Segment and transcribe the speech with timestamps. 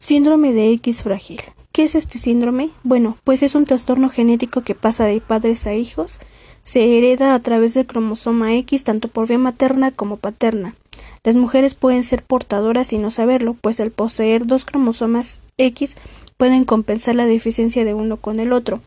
[0.00, 1.40] Síndrome de X frágil.
[1.72, 2.70] ¿Qué es este síndrome?
[2.84, 6.20] Bueno, pues es un trastorno genético que pasa de padres a hijos.
[6.62, 10.76] Se hereda a través del cromosoma X tanto por vía materna como paterna.
[11.24, 15.96] Las mujeres pueden ser portadoras y no saberlo, pues al poseer dos cromosomas X
[16.36, 18.80] pueden compensar la deficiencia de uno con el otro.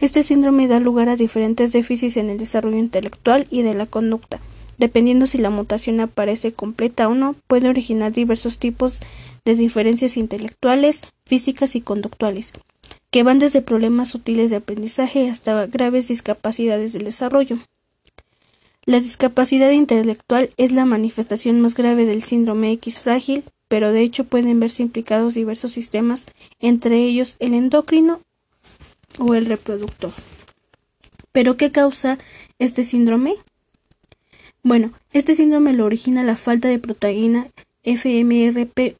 [0.00, 4.40] Este síndrome da lugar a diferentes déficits en el desarrollo intelectual y de la conducta.
[4.78, 9.00] Dependiendo si la mutación aparece completa o no, puede originar diversos tipos
[9.44, 12.52] de diferencias intelectuales, físicas y conductuales,
[13.10, 17.58] que van desde problemas sutiles de aprendizaje hasta graves discapacidades del desarrollo.
[18.84, 24.24] La discapacidad intelectual es la manifestación más grave del síndrome X frágil, pero de hecho
[24.24, 26.26] pueden verse implicados diversos sistemas,
[26.60, 28.22] entre ellos el endocrino
[29.18, 30.12] o el reproductor.
[31.32, 32.18] ¿Pero qué causa
[32.58, 33.34] este síndrome?
[34.62, 37.48] Bueno, este síndrome lo origina la falta de proteína
[37.84, 38.96] FMRP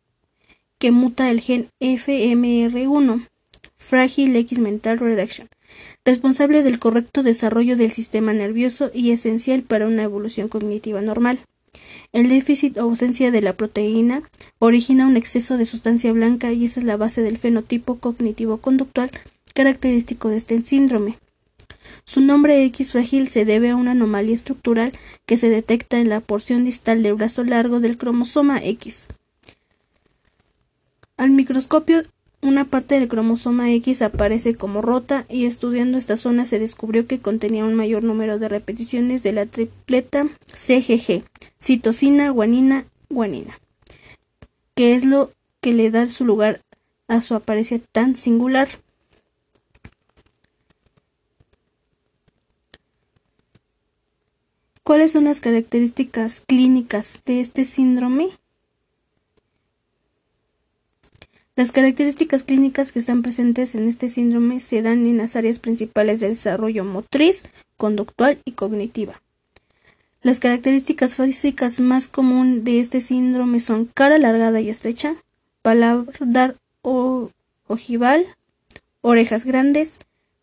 [0.78, 3.28] que muta el gen FMR1,
[3.76, 5.48] Fragile X Mental Reduction,
[6.04, 11.40] responsable del correcto desarrollo del sistema nervioso y esencial para una evolución cognitiva normal.
[12.12, 14.22] El déficit o ausencia de la proteína
[14.60, 19.10] origina un exceso de sustancia blanca y esa es la base del fenotipo cognitivo-conductual
[19.54, 21.18] característico de este síndrome.
[22.04, 24.92] Su nombre X frágil se debe a una anomalía estructural
[25.26, 29.08] que se detecta en la porción distal del brazo largo del cromosoma X.
[31.16, 32.02] Al microscopio,
[32.40, 37.18] una parte del cromosoma X aparece como rota y estudiando esta zona se descubrió que
[37.18, 41.24] contenía un mayor número de repeticiones de la tripleta CGG,
[41.60, 43.58] citosina, guanina, guanina,
[44.76, 46.60] que es lo que le da su lugar
[47.08, 48.68] a su apariencia tan singular.
[54.88, 58.30] ¿Cuáles son las características clínicas de este síndrome?
[61.56, 66.20] Las características clínicas que están presentes en este síndrome se dan en las áreas principales
[66.20, 67.44] del desarrollo motriz,
[67.76, 69.20] conductual y cognitiva.
[70.22, 75.16] Las características físicas más comunes de este síndrome son cara alargada y estrecha,
[75.60, 76.56] paladar
[77.66, 78.24] ojival,
[79.02, 79.98] orejas grandes,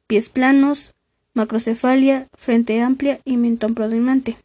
[0.05, 0.94] pies planos,
[1.35, 4.37] macrocefalia, frente amplia y mentón prominente.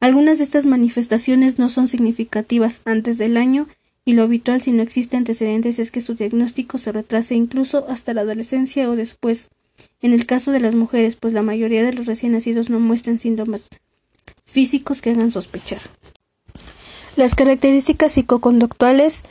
[0.00, 3.68] Algunas de estas manifestaciones no son significativas antes del año
[4.04, 8.12] y lo habitual si no existe antecedentes es que su diagnóstico se retrase incluso hasta
[8.12, 9.50] la adolescencia o después.
[10.02, 13.20] En el caso de las mujeres, pues la mayoría de los recién nacidos no muestran
[13.20, 13.68] síntomas
[14.44, 15.80] físicos que hagan sospechar.
[17.16, 19.22] Las características psicoconductuales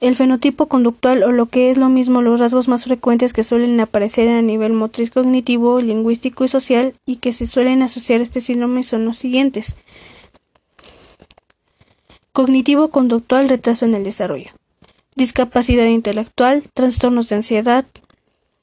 [0.00, 3.78] el fenotipo conductual o lo que es lo mismo los rasgos más frecuentes que suelen
[3.80, 8.40] aparecer a nivel motriz cognitivo, lingüístico y social y que se suelen asociar a este
[8.40, 9.76] síndrome son los siguientes.
[12.32, 14.50] Cognitivo conductual, retraso en el desarrollo.
[15.16, 17.84] Discapacidad intelectual, trastornos de ansiedad,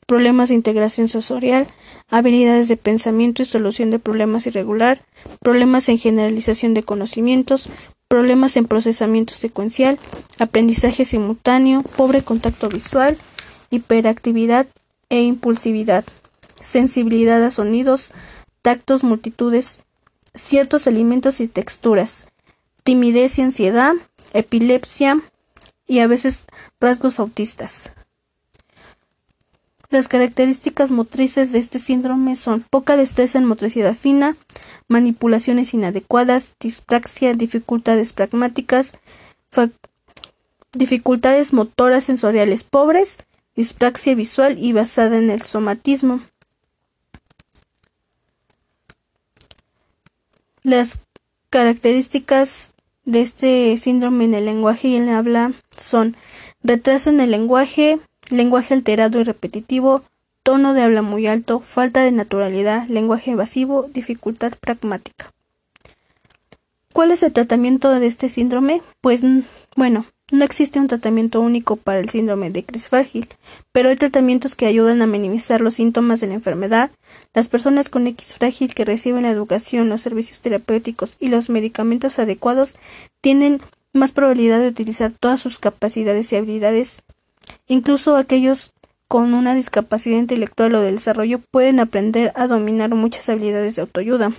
[0.08, 1.68] problemas de integración sensorial,
[2.09, 5.02] habilidades de pensamiento y solución de problemas irregular,
[5.42, 7.69] problemas en generalización de conocimientos,
[8.07, 10.00] problemas en procesamiento secuencial,
[10.40, 13.18] aprendizaje simultáneo, pobre contacto visual,
[13.69, 14.68] hiperactividad
[15.09, 16.06] e impulsividad,
[16.62, 18.13] sensibilidad a sonidos,
[18.62, 19.79] tactos, multitudes,
[20.34, 22.28] ciertos alimentos y texturas,
[22.84, 23.94] timidez y ansiedad,
[24.34, 25.22] epilepsia
[25.88, 26.45] y a veces
[26.79, 27.91] rasgos autistas.
[29.90, 34.36] Las características motrices de este síndrome son poca destreza en motricidad fina,
[34.90, 38.96] manipulaciones inadecuadas, dispraxia, dificultades pragmáticas,
[40.74, 43.18] dificultades motoras sensoriales pobres,
[43.56, 46.22] dispraxia visual y basada en el somatismo.
[50.64, 51.00] Las
[51.50, 52.72] características
[53.06, 56.18] de este síndrome en el lenguaje y en el habla son
[56.62, 60.03] retraso en el lenguaje, lenguaje alterado y repetitivo,
[60.43, 65.33] tono de habla muy alto, falta de naturalidad, lenguaje evasivo, dificultad pragmática.
[66.93, 68.81] ¿Cuál es el tratamiento de este síndrome?
[69.01, 69.21] Pues
[69.75, 73.27] bueno, no existe un tratamiento único para el síndrome de frágil,
[73.71, 76.91] pero hay tratamientos que ayudan a minimizar los síntomas de la enfermedad.
[77.33, 82.19] Las personas con X frágil que reciben la educación, los servicios terapéuticos y los medicamentos
[82.19, 82.75] adecuados
[83.21, 83.62] tienen
[83.94, 87.03] más probabilidad de utilizar todas sus capacidades y habilidades
[87.68, 88.72] Incluso aquellos
[89.08, 94.34] con una discapacidad intelectual o de desarrollo pueden aprender a dominar muchas habilidades de autoayuda.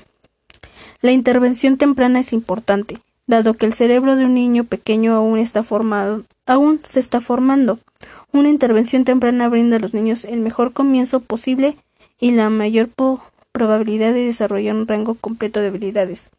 [1.01, 5.63] La intervención temprana es importante, dado que el cerebro de un niño pequeño aún está
[5.63, 7.79] formado, aún se está formando.
[8.33, 11.77] Una intervención temprana brinda a los niños el mejor comienzo posible
[12.21, 12.91] y la mayor
[13.53, 16.31] probabilidad de desarrollar un rango completo de habilidades.